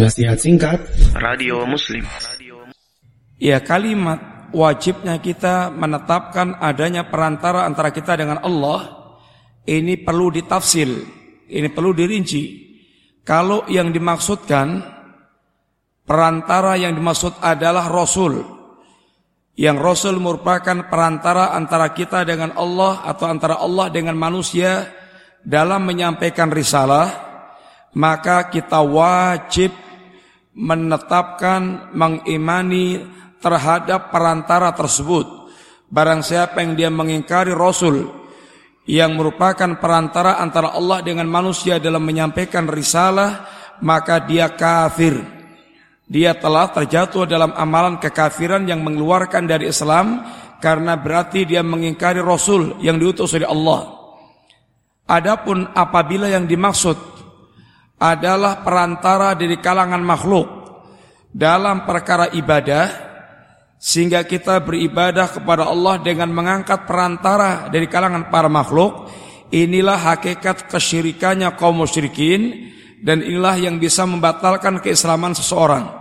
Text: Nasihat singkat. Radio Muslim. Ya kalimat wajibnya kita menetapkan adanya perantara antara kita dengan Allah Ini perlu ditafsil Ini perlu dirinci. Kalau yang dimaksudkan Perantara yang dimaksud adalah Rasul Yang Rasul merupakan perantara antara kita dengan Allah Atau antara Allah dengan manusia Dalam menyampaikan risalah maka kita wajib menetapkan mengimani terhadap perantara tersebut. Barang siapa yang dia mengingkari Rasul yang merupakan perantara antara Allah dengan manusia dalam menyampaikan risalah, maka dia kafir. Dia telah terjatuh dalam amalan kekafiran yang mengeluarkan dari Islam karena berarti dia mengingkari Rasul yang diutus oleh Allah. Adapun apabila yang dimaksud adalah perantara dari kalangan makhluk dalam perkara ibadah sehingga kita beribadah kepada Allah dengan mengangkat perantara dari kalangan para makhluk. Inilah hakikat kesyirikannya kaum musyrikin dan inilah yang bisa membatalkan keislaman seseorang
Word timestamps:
Nasihat 0.00 0.40
singkat. 0.40 0.80
Radio 1.12 1.68
Muslim. 1.68 2.00
Ya 3.36 3.60
kalimat 3.60 4.48
wajibnya 4.48 5.20
kita 5.20 5.68
menetapkan 5.68 6.56
adanya 6.56 7.04
perantara 7.04 7.68
antara 7.68 7.92
kita 7.92 8.16
dengan 8.16 8.40
Allah 8.40 8.96
Ini 9.68 10.00
perlu 10.00 10.32
ditafsil 10.32 10.90
Ini 11.52 11.68
perlu 11.68 11.92
dirinci. 11.92 12.72
Kalau 13.28 13.68
yang 13.68 13.92
dimaksudkan 13.92 14.80
Perantara 16.08 16.80
yang 16.80 16.96
dimaksud 16.96 17.36
adalah 17.44 17.92
Rasul 17.92 18.40
Yang 19.52 19.78
Rasul 19.84 20.16
merupakan 20.16 20.88
perantara 20.88 21.52
antara 21.52 21.92
kita 21.92 22.24
dengan 22.24 22.56
Allah 22.56 23.04
Atau 23.04 23.28
antara 23.28 23.60
Allah 23.60 23.92
dengan 23.92 24.16
manusia 24.16 24.88
Dalam 25.44 25.84
menyampaikan 25.84 26.48
risalah 26.48 27.28
maka 27.90 28.46
kita 28.46 28.78
wajib 28.86 29.74
menetapkan 30.54 31.92
mengimani 31.94 33.04
terhadap 33.40 34.10
perantara 34.10 34.74
tersebut. 34.74 35.26
Barang 35.90 36.22
siapa 36.22 36.62
yang 36.62 36.78
dia 36.78 36.90
mengingkari 36.90 37.50
Rasul 37.50 38.06
yang 38.86 39.14
merupakan 39.14 39.78
perantara 39.78 40.38
antara 40.38 40.74
Allah 40.74 41.02
dengan 41.02 41.26
manusia 41.26 41.78
dalam 41.78 42.02
menyampaikan 42.02 42.66
risalah, 42.66 43.46
maka 43.82 44.22
dia 44.22 44.50
kafir. 44.54 45.18
Dia 46.10 46.34
telah 46.34 46.74
terjatuh 46.74 47.22
dalam 47.22 47.54
amalan 47.54 48.02
kekafiran 48.02 48.66
yang 48.66 48.82
mengeluarkan 48.82 49.46
dari 49.46 49.70
Islam 49.70 50.26
karena 50.58 50.98
berarti 50.98 51.46
dia 51.46 51.62
mengingkari 51.62 52.18
Rasul 52.18 52.82
yang 52.82 52.98
diutus 52.98 53.30
oleh 53.38 53.46
Allah. 53.46 53.94
Adapun 55.06 55.70
apabila 55.74 56.26
yang 56.30 56.50
dimaksud 56.50 57.19
adalah 58.00 58.64
perantara 58.64 59.36
dari 59.36 59.60
kalangan 59.60 60.00
makhluk 60.00 60.48
dalam 61.28 61.84
perkara 61.84 62.32
ibadah 62.32 62.88
sehingga 63.76 64.24
kita 64.24 64.64
beribadah 64.64 65.28
kepada 65.28 65.68
Allah 65.68 66.00
dengan 66.00 66.32
mengangkat 66.32 66.88
perantara 66.88 67.68
dari 67.68 67.84
kalangan 67.86 68.32
para 68.32 68.48
makhluk. 68.48 69.12
Inilah 69.50 69.98
hakikat 70.14 70.70
kesyirikannya 70.70 71.58
kaum 71.58 71.82
musyrikin 71.82 72.72
dan 73.02 73.20
inilah 73.20 73.58
yang 73.58 73.82
bisa 73.82 74.06
membatalkan 74.06 74.78
keislaman 74.78 75.34
seseorang 75.34 75.99